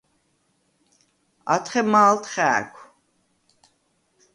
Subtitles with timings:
[1.55, 2.81] ათხე მა̄ლდ ხა̄̈ქუ̂: